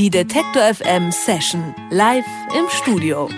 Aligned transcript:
Die 0.00 0.08
Detektor 0.08 0.62
FM 0.62 1.12
Session 1.12 1.74
live 1.90 2.24
im 2.58 2.64
Studio. 2.70 3.28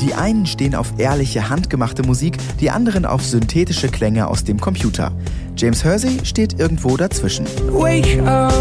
Die 0.00 0.14
einen 0.14 0.46
stehen 0.46 0.74
auf 0.74 0.94
ehrliche, 0.96 1.50
handgemachte 1.50 2.02
Musik, 2.02 2.38
die 2.60 2.70
anderen 2.70 3.04
auf 3.04 3.22
synthetische 3.22 3.88
Klänge 3.88 4.26
aus 4.26 4.44
dem 4.44 4.58
Computer. 4.58 5.12
James 5.54 5.84
Hersey 5.84 6.24
steht 6.24 6.58
irgendwo 6.58 6.96
dazwischen. 6.96 7.44
Wake 7.68 8.22
up, 8.22 8.54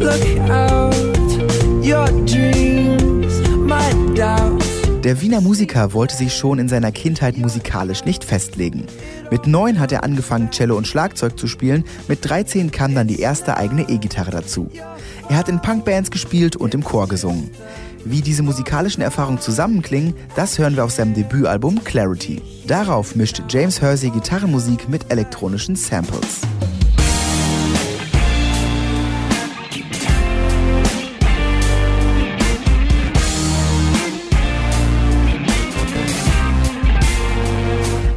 look 0.00 0.50
out, 0.50 1.15
Der 5.06 5.20
Wiener 5.20 5.40
Musiker 5.40 5.92
wollte 5.92 6.16
sich 6.16 6.34
schon 6.34 6.58
in 6.58 6.68
seiner 6.68 6.90
Kindheit 6.90 7.38
musikalisch 7.38 8.04
nicht 8.04 8.24
festlegen. 8.24 8.86
Mit 9.30 9.46
neun 9.46 9.78
hat 9.78 9.92
er 9.92 10.02
angefangen, 10.02 10.50
Cello 10.50 10.76
und 10.76 10.88
Schlagzeug 10.88 11.38
zu 11.38 11.46
spielen, 11.46 11.84
mit 12.08 12.28
13 12.28 12.72
kam 12.72 12.92
dann 12.92 13.06
die 13.06 13.20
erste 13.20 13.56
eigene 13.56 13.88
E-Gitarre 13.88 14.32
dazu. 14.32 14.68
Er 15.28 15.36
hat 15.36 15.48
in 15.48 15.62
Punkbands 15.62 16.10
gespielt 16.10 16.56
und 16.56 16.74
im 16.74 16.82
Chor 16.82 17.06
gesungen. 17.06 17.50
Wie 18.04 18.20
diese 18.20 18.42
musikalischen 18.42 19.00
Erfahrungen 19.00 19.38
zusammenklingen, 19.38 20.12
das 20.34 20.58
hören 20.58 20.74
wir 20.74 20.82
auf 20.82 20.90
seinem 20.90 21.14
Debütalbum 21.14 21.84
Clarity. 21.84 22.42
Darauf 22.66 23.14
mischt 23.14 23.44
James 23.48 23.80
Hersey 23.80 24.10
Gitarrenmusik 24.10 24.88
mit 24.88 25.12
elektronischen 25.12 25.76
Samples. 25.76 26.40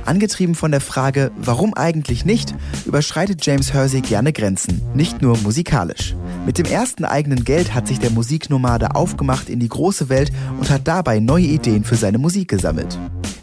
Angetrieben 0.10 0.56
von 0.56 0.72
der 0.72 0.82
Frage, 0.82 1.30
warum 1.38 1.76
eigentlich 1.76 2.26
nicht, 2.26 2.56
überschreitet 2.88 3.46
James 3.46 3.74
Hersey 3.74 4.02
gerne 4.02 4.34
Grenzen, 4.34 4.82
nicht 4.96 5.22
nur 5.22 5.38
musikalisch. 5.38 6.16
Mit 6.48 6.58
dem 6.58 6.66
ersten 6.66 7.06
eigenen 7.06 7.44
Geld 7.44 7.76
hat 7.76 7.88
sich 7.88 8.00
der 8.00 8.10
Musiknomade 8.10 8.96
aufgemacht 8.96 9.50
in 9.50 9.60
die 9.60 9.70
große 9.70 10.10
Welt 10.10 10.32
und 10.60 10.72
hat 10.72 10.88
dabei 10.88 11.20
neue 11.20 11.46
Ideen 11.46 11.84
für 11.84 11.94
seine 11.94 12.18
Musik 12.18 12.48
gesammelt. 12.48 12.98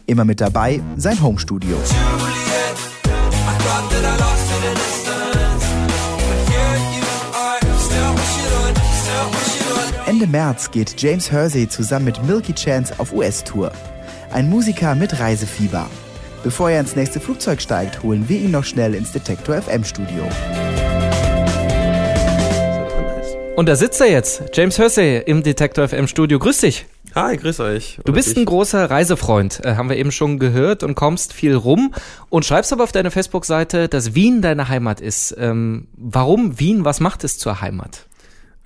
Immer 0.06 0.24
mit 0.24 0.40
dabei 0.40 0.82
sein 0.96 1.22
Homestudio. 1.22 1.76
Ende 10.06 10.26
März 10.26 10.72
geht 10.72 11.00
James 11.00 11.30
Hersey 11.30 11.68
zusammen 11.68 12.06
mit 12.06 12.24
Milky 12.24 12.54
Chance 12.54 12.94
auf 12.98 13.12
US-Tour. 13.12 13.70
Ein 14.32 14.50
Musiker 14.50 14.96
mit 14.96 15.20
Reisefieber. 15.20 15.88
Bevor 16.46 16.70
er 16.70 16.78
ins 16.78 16.94
nächste 16.94 17.18
Flugzeug 17.18 17.60
steigt, 17.60 18.04
holen 18.04 18.28
wir 18.28 18.38
ihn 18.38 18.52
noch 18.52 18.62
schnell 18.62 18.94
ins 18.94 19.10
Detektor 19.10 19.60
FM 19.60 19.82
Studio. 19.82 20.22
Und 23.56 23.68
da 23.68 23.74
sitzt 23.74 24.00
er 24.00 24.08
jetzt, 24.08 24.44
James 24.52 24.78
Hersey 24.78 25.24
im 25.26 25.42
Detektor 25.42 25.88
FM 25.88 26.06
Studio. 26.06 26.38
Grüß 26.38 26.58
dich. 26.58 26.86
Hi, 27.16 27.36
grüß 27.36 27.58
euch. 27.58 27.98
Du 28.04 28.12
bist 28.12 28.36
ein 28.36 28.44
großer 28.44 28.88
Reisefreund, 28.88 29.60
äh, 29.64 29.74
haben 29.74 29.88
wir 29.88 29.96
eben 29.96 30.12
schon 30.12 30.38
gehört, 30.38 30.84
und 30.84 30.94
kommst 30.94 31.32
viel 31.32 31.56
rum 31.56 31.92
und 32.28 32.44
schreibst 32.44 32.72
aber 32.72 32.84
auf 32.84 32.92
deiner 32.92 33.10
Facebook-Seite, 33.10 33.88
dass 33.88 34.14
Wien 34.14 34.40
deine 34.40 34.68
Heimat 34.68 35.00
ist. 35.00 35.34
Ähm, 35.36 35.88
warum 35.96 36.60
Wien? 36.60 36.84
Was 36.84 37.00
macht 37.00 37.24
es 37.24 37.38
zur 37.38 37.60
Heimat? 37.60 38.05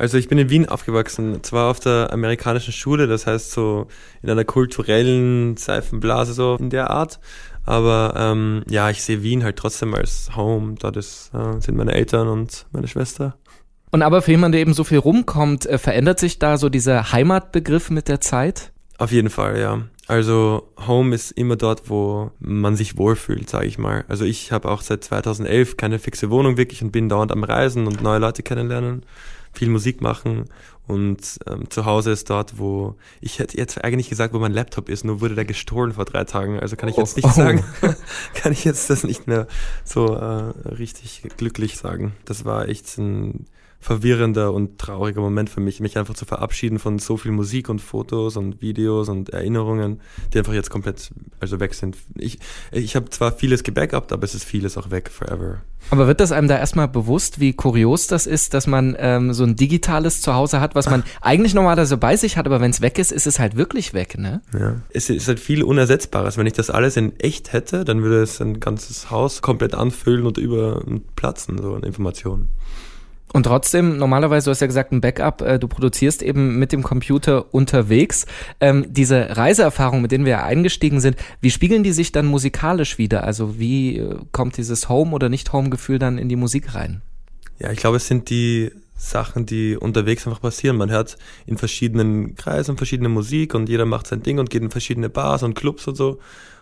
Also 0.00 0.16
ich 0.16 0.28
bin 0.28 0.38
in 0.38 0.48
Wien 0.48 0.66
aufgewachsen, 0.66 1.42
zwar 1.42 1.70
auf 1.70 1.78
der 1.78 2.10
amerikanischen 2.10 2.72
Schule, 2.72 3.06
das 3.06 3.26
heißt 3.26 3.52
so 3.52 3.86
in 4.22 4.30
einer 4.30 4.44
kulturellen 4.44 5.58
Seifenblase 5.58 6.32
so 6.32 6.56
in 6.58 6.70
der 6.70 6.88
Art, 6.88 7.20
aber 7.66 8.14
ähm, 8.16 8.62
ja, 8.66 8.88
ich 8.88 9.02
sehe 9.02 9.22
Wien 9.22 9.44
halt 9.44 9.56
trotzdem 9.56 9.94
als 9.94 10.34
Home. 10.34 10.76
Dort 10.80 10.96
ist, 10.96 11.32
äh, 11.34 11.60
sind 11.60 11.76
meine 11.76 11.92
Eltern 11.92 12.28
und 12.28 12.64
meine 12.72 12.88
Schwester. 12.88 13.36
Und 13.90 14.00
aber 14.00 14.22
für 14.22 14.30
jemanden, 14.30 14.52
der 14.52 14.62
eben 14.62 14.72
so 14.72 14.84
viel 14.84 14.96
rumkommt, 14.96 15.66
äh, 15.66 15.76
verändert 15.76 16.18
sich 16.18 16.38
da 16.38 16.56
so 16.56 16.70
dieser 16.70 17.12
Heimatbegriff 17.12 17.90
mit 17.90 18.08
der 18.08 18.22
Zeit? 18.22 18.72
Auf 18.96 19.12
jeden 19.12 19.28
Fall, 19.28 19.60
ja. 19.60 19.82
Also 20.08 20.72
Home 20.86 21.14
ist 21.14 21.30
immer 21.32 21.56
dort, 21.56 21.90
wo 21.90 22.30
man 22.38 22.74
sich 22.74 22.96
wohlfühlt, 22.96 23.50
sage 23.50 23.66
ich 23.66 23.76
mal. 23.76 24.06
Also 24.08 24.24
ich 24.24 24.50
habe 24.50 24.70
auch 24.70 24.80
seit 24.80 25.04
2011 25.04 25.76
keine 25.76 25.98
fixe 25.98 26.30
Wohnung 26.30 26.56
wirklich 26.56 26.82
und 26.82 26.90
bin 26.90 27.10
dauernd 27.10 27.32
am 27.32 27.44
Reisen 27.44 27.86
und 27.86 28.02
neue 28.02 28.18
Leute 28.18 28.42
kennenlernen, 28.42 29.04
viel 29.52 29.68
Musik 29.68 30.00
machen 30.00 30.44
und 30.86 31.38
ähm, 31.46 31.70
zu 31.70 31.84
Hause 31.84 32.10
ist 32.10 32.30
dort, 32.30 32.58
wo 32.58 32.96
ich 33.20 33.38
hätte 33.38 33.56
jetzt 33.56 33.82
eigentlich 33.84 34.08
gesagt, 34.08 34.34
wo 34.34 34.40
mein 34.40 34.52
Laptop 34.52 34.88
ist, 34.88 35.04
nur 35.04 35.20
wurde 35.20 35.36
der 35.36 35.44
gestohlen 35.44 35.92
vor 35.92 36.04
drei 36.04 36.24
Tagen. 36.24 36.58
Also 36.58 36.74
kann 36.74 36.88
ich 36.88 36.96
jetzt 36.96 37.16
nicht 37.16 37.26
Oh. 37.26 37.30
sagen, 37.30 37.62
kann 38.34 38.52
ich 38.52 38.64
jetzt 38.64 38.90
das 38.90 39.04
nicht 39.04 39.28
mehr 39.28 39.46
so 39.84 40.16
äh, 40.16 40.52
richtig 40.68 41.22
glücklich 41.36 41.76
sagen. 41.76 42.12
Das 42.24 42.44
war 42.44 42.68
echt 42.68 42.98
ein 42.98 43.46
verwirrender 43.82 44.52
und 44.52 44.78
trauriger 44.78 45.22
Moment 45.22 45.48
für 45.48 45.60
mich, 45.60 45.80
mich 45.80 45.96
einfach 45.96 46.12
zu 46.12 46.26
verabschieden 46.26 46.78
von 46.78 46.98
so 46.98 47.16
viel 47.16 47.32
Musik 47.32 47.70
und 47.70 47.80
Fotos 47.80 48.36
und 48.36 48.60
Videos 48.60 49.08
und 49.08 49.30
Erinnerungen, 49.30 50.02
die 50.34 50.38
einfach 50.38 50.52
jetzt 50.52 50.68
komplett 50.68 51.10
also 51.40 51.60
weg 51.60 51.72
sind. 51.72 51.96
Ich, 52.14 52.38
ich 52.72 52.94
habe 52.94 53.08
zwar 53.08 53.32
vieles 53.32 53.62
gebackupt, 53.62 54.12
aber 54.12 54.24
es 54.24 54.34
ist 54.34 54.44
vieles 54.44 54.76
auch 54.76 54.90
weg 54.90 55.08
forever. 55.08 55.62
Aber 55.88 56.06
wird 56.06 56.20
das 56.20 56.30
einem 56.30 56.46
da 56.46 56.58
erstmal 56.58 56.88
bewusst, 56.88 57.40
wie 57.40 57.54
kurios 57.54 58.06
das 58.06 58.26
ist, 58.26 58.52
dass 58.52 58.66
man 58.66 58.94
ähm, 58.98 59.32
so 59.32 59.39
ein 59.44 59.56
digitales 59.56 60.20
Zuhause 60.20 60.60
hat, 60.60 60.74
was 60.74 60.88
man 60.90 61.02
eigentlich 61.20 61.54
normalerweise 61.54 61.96
bei 61.96 62.16
sich 62.16 62.36
hat, 62.36 62.46
aber 62.46 62.60
wenn 62.60 62.70
es 62.70 62.80
weg 62.80 62.98
ist, 62.98 63.12
ist 63.12 63.26
es 63.26 63.38
halt 63.38 63.56
wirklich 63.56 63.94
weg, 63.94 64.18
ne? 64.18 64.40
Ja. 64.58 64.76
Es 64.90 65.10
ist 65.10 65.28
halt 65.28 65.40
viel 65.40 65.62
Unersetzbares. 65.62 66.36
Wenn 66.36 66.46
ich 66.46 66.52
das 66.52 66.70
alles 66.70 66.96
in 66.96 67.18
echt 67.20 67.52
hätte, 67.52 67.84
dann 67.84 68.02
würde 68.02 68.22
es 68.22 68.40
ein 68.40 68.60
ganzes 68.60 69.10
Haus 69.10 69.42
komplett 69.42 69.74
anfüllen 69.74 70.26
und 70.26 70.38
überplatzen, 70.38 71.58
so 71.58 71.74
an 71.74 71.82
Informationen. 71.82 72.48
Und 73.32 73.44
trotzdem, 73.44 73.96
normalerweise, 73.96 74.46
du 74.46 74.50
hast 74.50 74.60
ja 74.60 74.66
gesagt, 74.66 74.92
ein 74.92 75.00
Backup, 75.00 75.42
äh, 75.42 75.58
du 75.58 75.68
produzierst 75.68 76.22
eben 76.22 76.58
mit 76.58 76.72
dem 76.72 76.82
Computer 76.82 77.54
unterwegs. 77.54 78.26
Ähm, 78.60 78.86
diese 78.88 79.36
Reiseerfahrungen, 79.36 80.02
mit 80.02 80.10
denen 80.10 80.24
wir 80.24 80.32
ja 80.32 80.44
eingestiegen 80.44 81.00
sind, 81.00 81.16
wie 81.40 81.50
spiegeln 81.50 81.84
die 81.84 81.92
sich 81.92 82.10
dann 82.10 82.26
musikalisch 82.26 82.98
wieder? 82.98 83.22
Also 83.22 83.58
wie 83.58 83.98
äh, 83.98 84.16
kommt 84.32 84.56
dieses 84.56 84.88
Home- 84.88 85.14
oder 85.14 85.28
Nicht-Home-Gefühl 85.28 86.00
dann 86.00 86.18
in 86.18 86.28
die 86.28 86.36
Musik 86.36 86.74
rein? 86.74 87.02
Ja, 87.60 87.70
ich 87.70 87.78
glaube, 87.78 87.98
es 87.98 88.08
sind 88.08 88.30
die 88.30 88.72
Sachen, 89.00 89.46
die 89.46 89.76
unterwegs 89.76 90.26
einfach 90.26 90.42
passieren. 90.42 90.76
Man 90.76 90.90
hört 90.90 91.16
in 91.46 91.56
verschiedenen 91.56 92.34
Kreisen 92.34 92.76
verschiedene 92.76 93.08
Musik 93.08 93.54
und 93.54 93.68
jeder 93.68 93.86
macht 93.86 94.06
sein 94.06 94.22
Ding 94.22 94.38
und 94.38 94.50
geht 94.50 94.62
in 94.62 94.70
verschiedene 94.70 95.08
Bars 95.08 95.42
und 95.42 95.54
Clubs 95.54 95.88
und 95.88 95.96
so. 95.96 96.18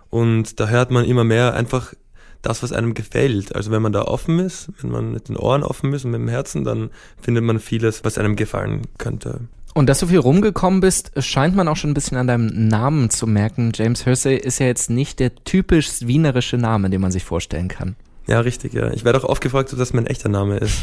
Und 0.09 0.61
da 0.61 0.69
hört 0.69 0.91
man 0.91 1.05
immer 1.05 1.25
mehr 1.25 1.55
einfach 1.55 1.95
das, 2.41 2.63
was 2.63 2.73
einem 2.73 2.95
gefällt. 2.95 3.57
Also 3.57 3.73
wenn 3.73 3.83
man 3.83 3.93
da 3.93 4.03
offen 4.03 4.39
ist, 4.39 4.71
wenn 4.81 4.91
man 4.91 5.13
mit 5.13 5.29
den 5.29 5.37
Ohren 5.37 5.65
offen 5.65 5.93
ist 5.93 6.05
und 6.05 6.13
mit 6.13 6.21
dem 6.21 6.29
Herzen, 6.29 6.63
dann 6.63 6.91
findet 7.21 7.43
man 7.43 7.59
vieles, 7.59 8.05
was 8.05 8.19
einem 8.19 8.37
gefallen 8.37 8.83
könnte. 8.99 9.41
Und 9.75 9.89
dass 9.89 9.99
du 9.99 10.07
viel 10.07 10.19
rumgekommen 10.19 10.81
bist, 10.81 11.11
scheint 11.19 11.57
man 11.57 11.67
auch 11.67 11.77
schon 11.77 11.91
ein 11.91 11.95
bisschen 11.95 12.17
an 12.17 12.29
deinem 12.29 12.69
Namen 12.69 13.11
zu 13.11 13.27
merken. 13.27 13.73
James 13.75 14.07
Hersey 14.07 14.37
ist 14.37 14.61
ja 14.61 14.67
jetzt 14.67 14.91
nicht 14.91 15.19
der 15.19 15.35
typisch 15.35 15.89
wienerische 16.03 16.57
Name, 16.57 16.89
den 16.89 17.01
man 17.01 17.11
sich 17.11 17.25
vorstellen 17.25 17.69
kann. 17.69 17.97
Ja, 18.29 18.41
richtig, 18.41 18.75
ja. 18.75 18.93
Ich 18.93 19.05
werde 19.05 19.19
auch 19.19 19.29
oft 19.29 19.43
gefragt, 19.43 19.73
ob 19.73 19.79
das 19.79 19.93
mein 19.93 20.07
echter 20.07 20.29
Name 20.29 20.59
ist. 20.59 20.79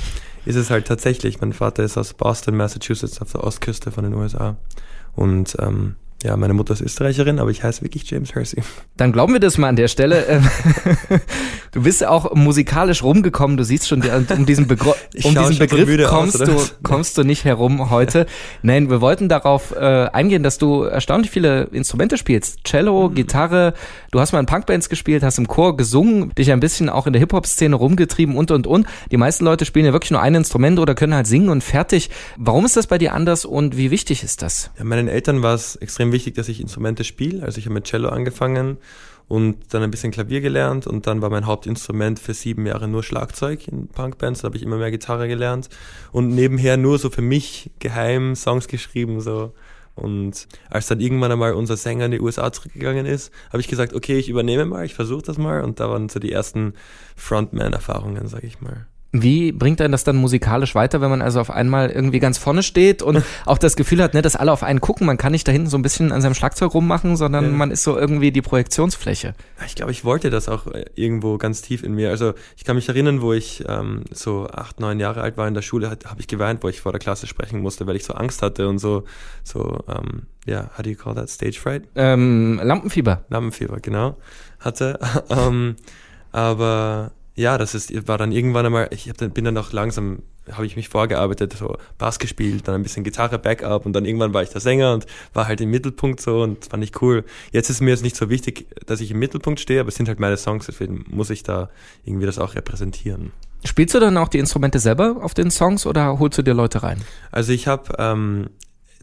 Ist 0.46 0.56
es 0.56 0.70
halt 0.70 0.88
tatsächlich. 0.88 1.42
Mein 1.42 1.54
Vater 1.54 1.84
ist 1.84 1.98
aus 1.98 2.14
Boston, 2.14 2.56
Massachusetts, 2.56 3.22
auf 3.22 3.32
der 3.32 3.44
Ostküste 3.44 3.92
von 3.92 4.04
den 4.04 4.14
USA. 4.14 4.58
Und 5.16 5.56
ähm, 5.60 5.96
ja, 6.24 6.38
meine 6.38 6.54
Mutter 6.54 6.74
ist 6.74 6.82
Österreicherin, 6.82 7.40
aber 7.40 7.52
ich 7.52 7.64
heiße 7.64 7.84
wirklich 7.84 8.10
James 8.10 8.34
Hersey. 8.34 8.64
Dann 8.98 9.12
glauben 9.12 9.34
wir 9.34 9.40
das 9.40 9.58
mal 9.58 9.70
an 9.70 9.76
der 9.76 9.88
Stelle. 9.88 10.42
Du 11.76 11.82
bist 11.84 12.06
auch 12.06 12.34
musikalisch 12.34 13.04
rumgekommen. 13.04 13.58
Du 13.58 13.66
siehst 13.66 13.90
schon, 13.90 14.02
um 14.02 14.46
diesen, 14.46 14.66
Begr 14.66 14.96
um 15.24 15.36
diesen 15.36 15.60
Begriff 15.60 16.06
aus, 16.06 16.10
kommst, 16.10 16.36
oder 16.42 16.46
du, 16.54 16.62
kommst 16.84 17.18
du 17.18 17.26
nicht 17.26 17.44
herum 17.44 17.90
heute. 17.90 18.28
Nein, 18.62 18.90
wir 18.90 19.02
wollten 19.02 19.28
darauf 19.28 19.76
äh, 19.76 20.06
eingehen, 20.06 20.42
dass 20.42 20.58
du 20.58 20.84
erstaunlich 20.84 21.32
viele 21.32 21.66
Instrumente 21.74 22.18
spielst. 22.18 22.64
Cello, 22.64 23.10
Mhm. 23.10 23.16
Gitarre. 23.16 23.74
Du 24.12 24.22
hast 24.22 24.32
mal 24.32 24.40
in 24.40 24.46
Punkbands 24.46 24.88
gespielt, 24.88 25.22
hast 25.22 25.38
im 25.38 25.50
Chor 25.50 25.76
gesungen, 25.76 26.32
dich 26.36 26.54
ein 26.54 26.62
bisschen 26.62 26.88
auch 26.88 27.08
in 27.08 27.14
der 27.14 27.20
Hip-Hop-Szene 27.20 27.76
rumgetrieben 27.76 28.38
und, 28.38 28.52
und, 28.52 28.68
und. 28.68 28.88
Die 29.12 29.18
meisten 29.18 29.44
Leute 29.44 29.66
spielen 29.66 29.86
ja 29.86 29.92
wirklich 29.92 30.12
nur 30.12 30.22
ein 30.22 30.34
Instrument 30.34 30.80
oder 30.80 30.96
können 30.96 31.14
halt 31.14 31.28
singen 31.28 31.50
und 31.50 31.62
fertig. 31.62 32.10
Warum 32.38 32.64
ist 32.66 32.78
das 32.78 32.88
bei 32.88 32.98
dir 32.98 33.14
anders 33.14 33.44
und 33.44 33.76
wie 33.76 33.92
wichtig 33.92 34.24
ist 34.24 34.42
das? 34.42 34.72
Ja, 34.78 34.86
meinen 34.86 35.10
Eltern 35.10 35.44
war 35.44 35.54
es 35.54 35.76
extrem 35.76 36.14
wichtig, 36.14 36.36
dass 36.36 36.48
ich 36.48 36.62
Instrumente 36.62 37.04
spiele. 37.04 37.44
Also 37.44 37.58
ich 37.58 37.66
habe 37.66 37.74
mit 37.74 37.84
Cello 37.84 38.08
angefangen 38.08 38.78
und 39.28 39.74
dann 39.74 39.84
ein 39.84 39.92
bisschen 39.92 40.12
Klavier 40.12 40.42
gelernt 40.42 40.86
und 40.88 41.08
dann 41.08 41.22
war 41.22 41.30
mein 41.30 41.46
Hauptinstrument 41.46 42.20
für 42.20 42.34
sieben 42.34 42.66
Jahre 42.66 42.88
nur 42.88 43.04
Schlagzeug 43.04 43.68
in 43.68 43.88
Punkbands. 43.88 44.42
Da 44.42 44.48
habe 44.48 44.58
ich 44.58 44.64
immer 44.64 44.78
mehr 44.78 44.92
Gitarre 44.92 45.28
gelernt 45.28 45.70
und 46.12 46.30
nebenher 46.30 46.78
nur 46.78 47.00
so 47.00 47.10
für 47.10 47.22
mich 47.22 47.72
geheim 47.80 48.36
Songs 48.36 48.68
geschrieben 48.68 49.22
so. 49.22 49.54
Und 49.96 50.48
als 50.70 50.88
dann 50.88 51.00
irgendwann 51.00 51.32
einmal 51.32 51.54
unser 51.54 51.78
Sänger 51.78 52.06
in 52.06 52.12
die 52.12 52.20
USA 52.20 52.52
zurückgegangen 52.52 53.06
ist, 53.06 53.32
habe 53.50 53.62
ich 53.62 53.70
gesagt, 53.70 53.94
okay, 53.94 54.18
ich 54.18 54.28
übernehme 54.28 54.66
mal, 54.66 54.86
ich 54.86 54.94
versuche 54.94 55.24
das 55.24 55.38
mal. 55.38 55.64
Und 55.64 55.80
da 55.80 55.90
waren 55.90 56.10
so 56.10 56.20
die 56.20 56.34
ersten 56.34 56.74
Frontman-Erfahrungen, 57.16 58.28
sag 58.28 58.44
ich 58.44 58.60
mal. 58.60 58.88
Wie 59.22 59.52
bringt 59.52 59.82
einen 59.82 59.92
das 59.92 60.04
dann 60.04 60.16
musikalisch 60.16 60.76
weiter, 60.76 61.02
wenn 61.02 61.10
man 61.10 61.22
also 61.22 61.40
auf 61.40 61.50
einmal 61.52 61.90
irgendwie 61.90 62.20
ganz 62.20 62.38
vorne 62.38 62.64
steht 62.64 63.02
und 63.02 63.24
auch 63.46 63.58
das 63.58 63.76
Gefühl 63.76 64.02
hat, 64.02 64.14
ne, 64.14 64.22
dass 64.22 64.36
alle 64.36 64.52
auf 64.52 64.64
einen 64.64 64.82
gucken, 64.82 65.06
man 65.08 65.18
kann 65.18 65.32
nicht 65.32 65.48
da 65.48 65.52
hinten 65.52 65.70
so 65.70 65.78
ein 65.78 65.82
bisschen 65.82 66.12
an 66.12 66.22
seinem 66.22 66.34
Schlagzeug 66.34 66.74
rummachen, 66.74 67.16
sondern 67.16 67.46
Ja. 67.46 67.52
man 67.52 67.72
ist 67.72 67.84
so 67.84 67.98
irgendwie 67.98 68.32
die 68.32 68.42
Projektionsfläche. 68.42 69.36
Ich 69.66 69.76
glaube, 69.76 69.92
ich 69.92 70.04
wollte 70.06 70.30
das 70.30 70.50
auch 70.50 70.68
äh, 70.68 70.86
irgendwo 70.96 71.38
ganz 71.38 71.62
tief 71.62 71.84
in 71.84 71.94
mir. 71.94 72.10
Also 72.10 72.34
ich 72.58 72.64
kann 72.64 72.76
mich 72.76 72.90
erinnern, 72.90 73.22
wo 73.22 73.34
ich 73.34 73.64
ähm, 73.68 74.04
so 74.12 74.48
acht, 74.48 74.80
neun 74.80 75.00
Jahre 75.00 75.22
alt 75.22 75.38
war 75.38 75.48
in 75.48 75.54
der 75.54 75.62
Schule, 75.62 75.90
habe 75.90 76.20
ich 76.20 76.28
geweint, 76.28 76.64
wo 76.64 76.70
ich 76.70 76.82
vor 76.82 76.92
der 76.92 77.00
Klasse 77.00 77.28
sprechen 77.28 77.62
musste, 77.62 77.88
weil 77.88 77.96
ich 77.96 78.04
so 78.06 78.14
Angst 78.14 78.42
hatte 78.42 78.68
und 78.68 78.80
so, 78.80 79.04
so, 79.44 79.80
ähm, 79.88 80.24
ja, 80.46 80.70
how 80.78 80.84
do 80.84 80.90
you 80.90 80.96
call 80.96 81.16
that? 81.16 81.30
Stage 81.30 81.60
fright? 81.60 81.84
Ähm, 81.96 82.60
Lampenfieber. 82.64 83.24
Lampenfieber, 83.30 83.80
genau, 83.80 84.18
hatte. 84.60 85.00
ähm, 85.30 85.76
aber 86.32 87.12
ja, 87.36 87.58
das 87.58 87.76
ist, 87.76 88.08
war 88.08 88.18
dann 88.18 88.32
irgendwann 88.32 88.66
einmal, 88.66 88.88
ich 88.92 89.10
hab 89.10 89.18
dann, 89.18 89.32
bin 89.32 89.46
dann 89.46 89.58
auch 89.58 89.74
langsam, 89.74 90.20
habe 90.52 90.66
ich 90.66 90.76
mich 90.76 90.90
vorgearbeitet, 90.90 91.54
so 91.54 91.78
Bass 91.98 92.18
gespielt, 92.18 92.68
dann 92.68 92.76
ein 92.76 92.84
bisschen 92.84 93.04
Gitarre, 93.04 93.38
Backup 93.38 93.86
und 93.86 93.94
dann 93.94 94.06
irgendwann 94.06 94.34
war 94.34 94.42
ich 94.42 94.50
der 94.50 94.62
Sänger 94.62 94.94
und 94.94 95.06
war 95.34 95.48
halt 95.48 95.60
im 95.60 95.70
Mittelpunkt 95.70 96.22
so 96.22 96.42
und 96.42 96.66
fand 96.66 96.84
ich 96.84 97.02
cool. 97.02 97.26
Jetzt 97.52 97.70
ist 97.70 97.82
mir 97.82 97.92
jetzt 97.92 98.04
nicht 98.04 98.16
so 98.16 98.30
wichtig, 98.30 98.68
dass 98.86 99.02
ich 99.02 99.12
im 99.12 99.20
Mittelpunkt 99.20 99.60
stehe, 99.60 99.82
aber 99.82 99.90
es 99.90 99.96
sind 99.96 100.08
halt 100.08 100.20
meine 100.20 100.38
Songs, 100.38 100.66
deswegen 100.66 101.06
muss 101.10 101.30
ich 101.30 101.44
da 101.44 101.70
irgendwie 102.06 102.26
das 102.26 102.40
auch 102.40 102.56
repräsentieren. 102.56 103.32
Spielst 103.66 103.96
du 103.96 104.00
dann 104.00 104.18
auch 104.18 104.28
die 104.28 104.38
Instrumente 104.38 104.80
selber 104.80 105.18
auf 105.22 105.34
den 105.34 105.52
Songs 105.52 105.86
oder 105.86 106.20
holst 106.20 106.38
du 106.38 106.44
dir 106.44 106.54
Leute 106.54 106.84
rein? 106.84 107.02
Also 107.32 107.52
ich 107.52 107.68
habe 107.68 107.96
ähm, 107.98 108.50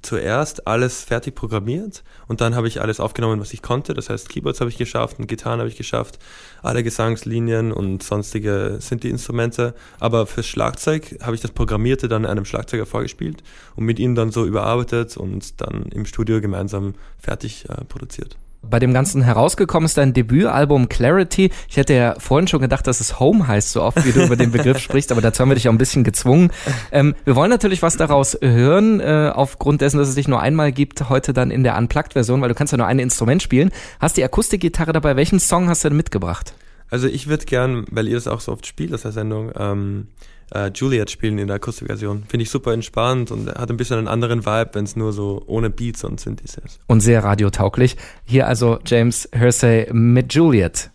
zuerst 0.02 0.66
alles 0.66 1.02
fertig 1.02 1.34
programmiert 1.34 2.02
und 2.26 2.40
dann 2.40 2.54
habe 2.54 2.69
ich 2.69 2.81
alles 2.81 3.00
aufgenommen, 3.00 3.40
was 3.40 3.52
ich 3.52 3.62
konnte. 3.62 3.94
Das 3.94 4.10
heißt, 4.10 4.28
Keyboards 4.28 4.60
habe 4.60 4.70
ich 4.70 4.76
geschafft 4.76 5.19
und 5.19 5.28
Gitarren 5.28 5.60
habe 5.60 5.69
ich 5.69 5.76
geschafft, 5.76 6.19
alle 6.62 6.82
Gesangslinien 6.82 7.72
und 7.72 8.02
sonstige 8.02 8.78
Synthi-Instrumente. 8.81 9.75
Aber 10.00 10.26
fürs 10.26 10.46
Schlagzeug 10.46 11.19
habe 11.22 11.34
ich 11.34 11.40
das 11.40 11.52
Programmierte 11.52 12.08
dann 12.08 12.26
einem 12.26 12.44
Schlagzeuger 12.44 12.87
vorgespielt 12.87 13.43
und 13.76 13.84
mit 13.84 13.99
ihm 13.99 14.14
dann 14.14 14.31
so 14.31 14.44
überarbeitet 14.44 15.16
und 15.16 15.60
dann 15.60 15.84
im 15.93 16.04
Studio 16.04 16.40
gemeinsam 16.40 16.94
fertig 17.19 17.69
äh, 17.69 17.84
produziert. 17.84 18.37
Bei 18.62 18.79
dem 18.79 18.94
Ganzen 18.94 19.23
herausgekommen 19.23 19.87
ist 19.87 19.99
dein 19.99 20.12
Debütalbum 20.12 20.88
Clarity. 20.88 21.50
Ich 21.69 21.76
hätte 21.76 21.94
ja 21.94 22.14
vorhin 22.19 22.47
schon 22.47 22.61
gedacht, 22.61 22.87
dass 22.87 23.00
es 23.00 23.19
Home 23.19 23.47
heißt, 23.47 23.73
so 23.73 23.82
oft 23.82 24.05
wie 24.06 24.12
du 24.12 24.25
über 24.25 24.37
den 24.37 24.53
Begriff 24.53 24.79
sprichst, 24.81 25.11
aber 25.11 25.20
dazu 25.20 25.41
haben 25.41 25.50
wir 25.50 25.56
dich 25.56 25.69
auch 25.69 25.73
ein 25.73 25.79
bisschen 25.79 26.05
gezwungen. 26.05 26.53
Ähm, 26.93 27.14
wir 27.25 27.35
wollen 27.35 27.50
natürlich 27.50 27.82
was 27.82 27.97
daraus 27.97 28.38
hören, 28.41 29.00
äh, 29.00 29.32
aufgrund 29.35 29.81
dessen, 29.81 29.99
dass 29.99 30.09
es 30.09 30.14
dich 30.14 30.29
nur 30.29 30.41
einmal 30.41 30.70
gibt, 30.70 31.09
heute 31.09 31.32
dann 31.32 31.50
in 31.50 31.64
der 31.64 31.76
Unplugged-Version, 31.76 32.41
weil 32.41 32.49
du 32.49 32.55
kannst 32.55 32.73
ja 32.73 32.79
nur 32.79 32.87
ein 32.87 33.00
Instrument 33.00 33.43
spielen. 33.43 33.73
Hast 34.00 34.17
die 34.17 34.25
Akustikgitarre 34.25 34.93
dabei. 34.93 35.17
Welchen 35.17 35.41
Song 35.41 35.69
hast 35.69 35.82
du 35.85 35.88
denn 35.88 35.97
mitgebracht? 35.97 36.55
Also 36.88 37.09
ich 37.09 37.26
würde 37.26 37.47
gern, 37.47 37.87
weil 37.91 38.06
ihr 38.06 38.14
das 38.14 38.29
auch 38.29 38.41
so 38.41 38.53
oft 38.53 38.67
spielt, 38.67 38.94
aus 38.94 39.03
der 39.03 39.12
Sendung, 39.12 39.50
ähm, 39.59 40.09
äh, 40.54 40.70
Juliet 40.75 41.10
spielen 41.10 41.38
in 41.38 41.46
der 41.46 41.56
Akustikversion. 41.56 42.25
Finde 42.28 42.43
ich 42.43 42.50
super 42.50 42.72
entspannt 42.72 43.31
und 43.31 43.49
hat 43.49 43.70
ein 43.70 43.76
bisschen 43.76 43.99
einen 43.99 44.08
anderen 44.08 44.44
Vibe, 44.44 44.70
wenn 44.75 44.84
es 44.84 44.96
nur 44.96 45.12
so 45.12 45.43
ohne 45.46 45.70
Beats 45.70 46.04
und 46.04 46.20
Synthes 46.20 46.56
ist. 46.64 46.81
Und 46.87 47.00
sehr 47.00 47.25
radiotauglich. 47.25 47.96
Hier 48.25 48.46
also 48.46 48.78
James 48.84 49.28
Hersey 49.32 49.88
mit 49.93 50.32
Juliet. 50.34 50.90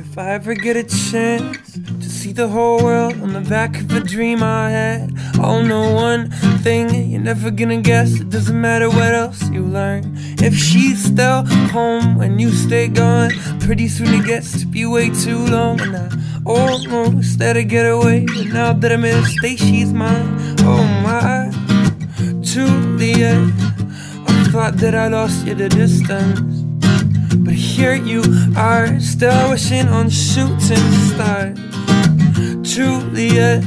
If 0.00 0.16
I 0.16 0.34
ever 0.34 0.54
get 0.54 0.76
a 0.76 0.82
chance 0.82 1.74
to 1.74 2.08
see 2.08 2.32
the 2.32 2.48
whole 2.48 2.82
world 2.82 3.14
on 3.22 3.32
the 3.32 3.48
back 3.48 3.76
of 3.76 3.92
a 3.92 4.00
dream 4.00 4.42
I 4.42 4.70
had, 4.70 5.17
I'll 5.40 5.62
know 5.62 5.94
one 5.94 6.30
thing 6.62 7.10
you're 7.10 7.20
never 7.20 7.50
gonna 7.50 7.80
guess. 7.80 8.20
It 8.20 8.30
doesn't 8.30 8.60
matter 8.60 8.88
what 8.88 9.14
else 9.14 9.48
you 9.50 9.62
learn. 9.64 10.14
If 10.40 10.54
she's 10.54 11.04
still 11.04 11.44
home 11.70 12.16
when 12.16 12.38
you 12.38 12.50
stay 12.50 12.88
gone, 12.88 13.30
pretty 13.60 13.88
soon 13.88 14.08
it 14.14 14.26
gets 14.26 14.60
to 14.60 14.66
be 14.66 14.84
way 14.86 15.10
too 15.10 15.38
long. 15.46 15.80
And 15.80 15.96
I 15.96 16.08
almost 16.44 17.38
let 17.40 17.56
her 17.56 17.62
get 17.62 17.86
away, 17.86 18.26
but 18.26 18.46
now 18.46 18.72
that 18.72 18.92
I'm 18.92 19.04
in 19.04 19.16
a 19.16 19.24
state, 19.26 19.58
she's 19.58 19.92
mine. 19.92 20.56
Oh 20.60 20.84
my, 21.06 21.50
Juliet. 22.40 23.52
I 24.26 24.44
thought 24.50 24.76
that 24.78 24.94
I 24.94 25.08
lost 25.08 25.46
you 25.46 25.54
the 25.54 25.68
distance. 25.68 26.62
But 27.36 27.54
here 27.54 27.94
you 27.94 28.22
are, 28.56 28.98
still 29.00 29.50
wishing 29.50 29.88
on 29.88 30.10
shooting 30.10 30.58
stars. 31.12 31.58
Juliet, 32.62 33.64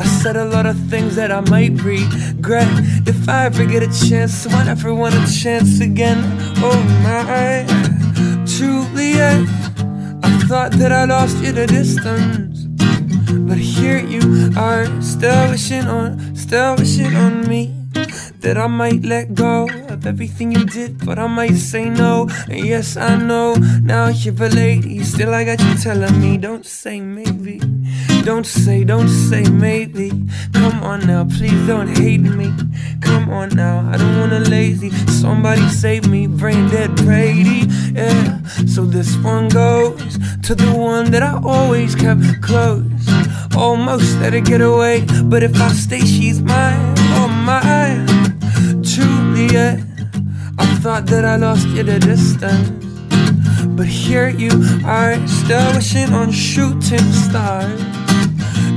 I 0.00 0.04
said 0.04 0.36
a 0.38 0.46
lot 0.46 0.64
of 0.64 0.78
things 0.88 1.14
that 1.16 1.30
I 1.30 1.40
might 1.50 1.72
regret. 1.82 2.68
If 3.06 3.28
I 3.28 3.44
ever 3.44 3.66
get 3.66 3.82
a 3.82 4.08
chance, 4.08 4.32
so 4.32 4.48
I 4.48 4.64
never 4.64 4.94
want 4.94 5.14
a 5.14 5.26
chance 5.30 5.78
again. 5.80 6.16
Oh 6.64 6.80
my, 7.04 7.66
Juliet, 8.46 9.46
I 10.24 10.30
thought 10.48 10.72
that 10.80 10.90
I 10.90 11.04
lost 11.04 11.36
you 11.44 11.52
to 11.52 11.66
distance. 11.66 12.64
But 13.46 13.58
here 13.58 13.98
you 13.98 14.50
are, 14.56 14.86
still 15.02 15.50
wishing 15.50 15.84
on, 15.84 16.34
still 16.34 16.76
wishing 16.76 17.14
on 17.14 17.46
me. 17.46 17.79
That 18.40 18.56
I 18.56 18.66
might 18.68 19.04
let 19.04 19.34
go 19.34 19.68
of 19.88 20.06
everything 20.06 20.52
you 20.52 20.64
did, 20.64 21.04
but 21.04 21.18
I 21.18 21.26
might 21.26 21.56
say 21.56 21.90
no. 21.90 22.26
And 22.48 22.64
yes, 22.66 22.96
I 22.96 23.16
know 23.16 23.54
now 23.82 24.08
you're 24.08 24.34
a 24.42 24.48
lady. 24.48 25.04
Still, 25.04 25.34
I 25.34 25.44
got 25.44 25.60
you 25.60 25.74
telling 25.76 26.18
me, 26.20 26.38
don't 26.38 26.64
say 26.64 27.00
maybe. 27.00 27.60
Don't 28.24 28.46
say, 28.46 28.84
don't 28.84 29.08
say 29.08 29.42
maybe. 29.42 30.10
Come 30.54 30.82
on 30.82 31.06
now, 31.06 31.24
please 31.24 31.66
don't 31.66 31.88
hate 31.98 32.22
me. 32.22 32.50
Come 33.02 33.28
on 33.28 33.50
now, 33.50 33.86
I 33.92 33.98
don't 33.98 34.18
wanna 34.18 34.40
lazy. 34.40 34.90
Somebody 35.08 35.68
save 35.68 36.08
me, 36.08 36.26
brain 36.26 36.68
dead 36.70 36.96
Brady. 36.96 37.66
Yeah, 37.92 38.42
so 38.66 38.84
this 38.86 39.16
one 39.18 39.48
goes 39.48 40.18
to 40.44 40.54
the 40.54 40.72
one 40.72 41.10
that 41.10 41.22
I 41.22 41.40
always 41.44 41.94
kept 41.94 42.22
close. 42.40 42.84
Almost 43.56 44.18
let 44.20 44.32
her 44.32 44.40
get 44.40 44.60
away, 44.60 45.04
but 45.24 45.42
if 45.42 45.60
I 45.60 45.72
stay, 45.72 46.00
she's 46.00 46.40
mine. 46.40 46.94
Oh 47.18 47.28
my, 47.28 48.06
Juliet. 49.40 49.80
I 50.58 50.66
thought 50.82 51.06
that 51.06 51.24
I 51.24 51.36
lost 51.36 51.66
you 51.68 51.82
to 51.82 51.98
distance. 51.98 52.68
But 53.68 53.86
here 53.86 54.28
you 54.28 54.50
are, 54.84 55.16
still 55.26 55.74
wishing 55.74 56.12
on 56.12 56.30
shooting 56.30 57.06
stars. 57.24 57.80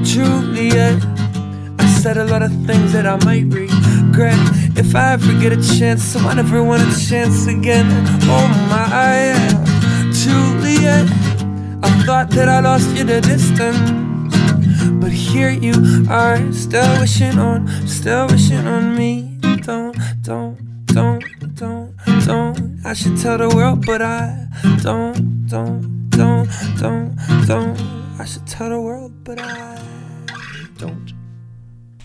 Juliet, 0.03 1.03
I 1.79 1.85
said 1.99 2.15
a 2.17 2.25
lot 2.25 2.43
of 2.43 2.51
things 2.65 2.93
that 2.93 3.05
I 3.05 3.17
might 3.25 3.45
regret 3.51 4.39
if 4.77 4.95
I 4.95 5.13
ever 5.13 5.33
get 5.41 5.51
a 5.51 5.77
chance. 5.77 6.01
So 6.01 6.19
I 6.19 6.33
never 6.33 6.63
want 6.63 6.81
a 6.81 7.07
chance 7.09 7.45
again. 7.47 7.87
Oh 8.31 8.47
my, 8.71 8.87
Juliet, 10.13 11.09
I 11.83 12.03
thought 12.05 12.29
that 12.31 12.47
I 12.47 12.61
lost 12.61 12.95
you 12.95 13.03
to 13.05 13.19
distance. 13.19 13.79
But 15.01 15.11
here 15.11 15.49
you 15.49 16.05
are, 16.09 16.39
still 16.53 16.99
wishing 17.01 17.37
on, 17.37 17.67
still 17.85 18.27
wishing 18.27 18.65
on 18.65 18.95
me. 18.95 19.32
Don't, 19.63 19.95
don't, 20.21 20.85
don't, 20.87 21.23
don't, 21.55 21.95
don't. 22.25 22.81
I 22.83 22.93
should 22.93 23.17
tell 23.17 23.37
the 23.37 23.47
world, 23.47 23.85
but 23.85 24.01
I 24.01 24.45
don't, 24.81 25.47
don't, 25.47 26.09
don't, 26.09 26.49
don't, 26.77 27.15
don't. 27.47 27.79
I 28.19 28.25
should 28.25 28.45
tell 28.45 28.69
the 28.69 28.81
world, 28.81 29.13
but 29.23 29.39
I. 29.39 29.92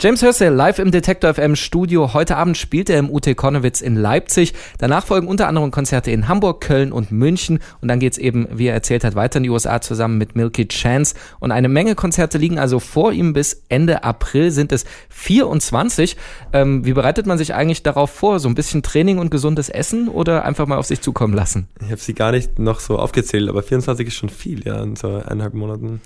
James 0.01 0.23
Hersey 0.23 0.49
live 0.49 0.79
im 0.79 0.93
Detektor 0.93 1.35
FM 1.35 1.57
Studio. 1.57 2.15
Heute 2.15 2.37
Abend 2.37 2.57
spielt 2.57 2.89
er 2.89 3.01
im 3.01 3.11
UT 3.11 3.37
Konnewitz 3.37 3.81
in 3.81 3.97
Leipzig. 3.97 4.55
Danach 4.79 5.05
folgen 5.05 5.27
unter 5.27 5.49
anderem 5.49 5.73
Konzerte 5.73 6.13
in 6.13 6.29
Hamburg, 6.29 6.61
Köln 6.61 6.93
und 6.93 7.11
München. 7.11 7.59
Und 7.81 7.89
dann 7.89 7.99
geht's 7.99 8.17
eben, 8.17 8.47
wie 8.53 8.69
er 8.69 8.75
erzählt 8.75 9.03
hat, 9.03 9.17
weiter 9.17 9.39
in 9.39 9.43
die 9.43 9.51
USA 9.51 9.81
zusammen 9.81 10.17
mit 10.17 10.37
Milky 10.37 10.69
Chance. 10.69 11.17
Und 11.41 11.51
eine 11.51 11.69
Menge 11.69 11.97
Konzerte 11.97 12.39
liegen 12.39 12.61
also 12.61 12.79
vor 12.79 13.11
ihm. 13.11 13.33
Bis 13.33 13.65
Ende 13.69 14.05
April 14.05 14.53
sind 14.53 14.71
es 14.71 14.85
24. 15.09 16.17
Ähm, 16.53 16.85
wie 16.85 16.93
bereitet 16.93 17.27
man 17.27 17.37
sich 17.37 17.53
eigentlich 17.53 17.83
darauf 17.83 18.11
vor? 18.11 18.39
So 18.39 18.49
ein 18.49 18.55
bisschen 18.55 18.85
Training 18.85 19.19
und 19.19 19.33
gesundes 19.33 19.69
Essen 19.69 20.07
oder 20.07 20.45
einfach 20.45 20.69
mal 20.69 20.79
auf 20.79 20.87
sich 20.87 21.01
zukommen 21.01 21.35
lassen? 21.35 21.67
Ich 21.81 21.91
habe 21.91 22.01
sie 22.01 22.15
gar 22.15 22.31
nicht 22.31 22.61
noch 22.61 22.79
so 22.79 23.01
aufgezählt, 23.01 23.49
aber 23.49 23.65
24 23.65 24.07
ist 24.07 24.15
schon 24.15 24.29
viel, 24.29 24.65
ja, 24.65 24.81
in 24.81 24.95
so 24.95 25.09
eineinhalb 25.09 25.55
Monaten. 25.55 26.01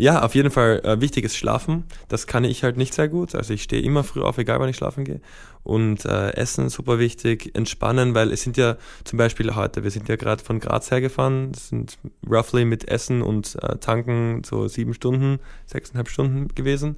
Ja, 0.00 0.22
auf 0.22 0.36
jeden 0.36 0.52
Fall 0.52 0.80
äh, 0.84 1.00
wichtig 1.00 1.24
ist 1.24 1.36
Schlafen. 1.36 1.82
Das 2.08 2.28
kann 2.28 2.44
ich 2.44 2.62
halt 2.62 2.76
nicht 2.76 2.94
sehr 2.94 3.08
gut. 3.08 3.27
Also 3.34 3.54
ich 3.54 3.62
stehe 3.62 3.82
immer 3.82 4.04
früh 4.04 4.22
auf, 4.22 4.38
egal 4.38 4.60
wann 4.60 4.68
ich 4.68 4.76
schlafen 4.76 5.04
gehe. 5.04 5.20
Und 5.62 6.04
äh, 6.04 6.30
Essen 6.30 6.68
super 6.68 6.98
wichtig. 6.98 7.50
Entspannen, 7.54 8.14
weil 8.14 8.32
es 8.32 8.42
sind 8.42 8.56
ja 8.56 8.76
zum 9.04 9.18
Beispiel 9.18 9.54
heute, 9.54 9.84
wir 9.84 9.90
sind 9.90 10.08
ja 10.08 10.16
gerade 10.16 10.42
von 10.42 10.60
Graz 10.60 10.90
hergefahren. 10.90 11.52
Sind 11.54 11.98
roughly 12.26 12.64
mit 12.64 12.88
Essen 12.88 13.22
und 13.22 13.56
äh, 13.62 13.76
Tanken 13.78 14.42
so 14.44 14.68
sieben 14.68 14.94
Stunden, 14.94 15.40
sechseinhalb 15.66 16.08
Stunden 16.08 16.48
gewesen. 16.54 16.96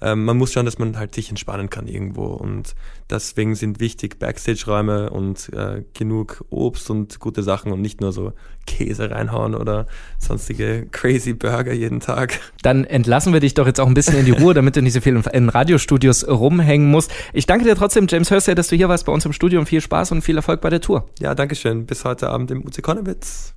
Ähm, 0.00 0.24
man 0.24 0.36
muss 0.36 0.52
schauen, 0.52 0.64
dass 0.64 0.78
man 0.78 0.98
halt 0.98 1.14
sich 1.14 1.30
entspannen 1.30 1.70
kann 1.70 1.86
irgendwo 1.86 2.26
und 2.26 2.74
deswegen 3.10 3.54
sind 3.54 3.80
wichtig 3.80 4.18
Backstage-Räume 4.18 5.10
und 5.10 5.50
äh, 5.52 5.84
genug 5.94 6.44
Obst 6.50 6.90
und 6.90 7.18
gute 7.20 7.42
Sachen 7.42 7.72
und 7.72 7.80
nicht 7.80 8.00
nur 8.00 8.12
so 8.12 8.32
Käse 8.66 9.10
reinhauen 9.10 9.54
oder 9.54 9.86
sonstige 10.18 10.86
crazy 10.92 11.32
Burger 11.32 11.72
jeden 11.72 12.00
Tag. 12.00 12.38
Dann 12.62 12.84
entlassen 12.84 13.32
wir 13.32 13.40
dich 13.40 13.54
doch 13.54 13.66
jetzt 13.66 13.80
auch 13.80 13.86
ein 13.86 13.94
bisschen 13.94 14.18
in 14.18 14.26
die 14.26 14.32
Ruhe, 14.32 14.54
damit 14.54 14.76
du 14.76 14.82
nicht 14.82 14.92
so 14.92 15.00
viel 15.00 15.20
in 15.32 15.48
Radiostudios 15.48 16.28
rumhängen 16.28 16.90
musst. 16.90 17.10
Ich 17.32 17.46
danke 17.46 17.64
dir 17.64 17.74
trotzdem, 17.74 18.06
James 18.08 18.30
Hurst, 18.30 18.48
dass 18.48 18.68
du 18.68 18.76
hier 18.76 18.88
warst 18.88 19.06
bei 19.06 19.12
uns 19.12 19.24
im 19.24 19.32
Studio 19.32 19.60
und 19.60 19.66
viel 19.66 19.80
Spaß 19.80 20.12
und 20.12 20.22
viel 20.22 20.36
Erfolg 20.36 20.60
bei 20.60 20.70
der 20.70 20.80
Tour. 20.80 21.08
Ja, 21.18 21.34
danke 21.34 21.54
schön. 21.54 21.86
Bis 21.86 22.04
heute 22.04 22.28
Abend 22.28 22.50
im 22.50 22.64
UC 22.64 22.82
Konowitz. 22.82 23.54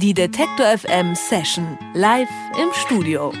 Die 0.00 0.14
Detektor 0.14 0.66
FM 0.78 1.14
Session 1.14 1.78
live 1.94 2.28
im 2.60 2.68
Studio. 2.74 3.32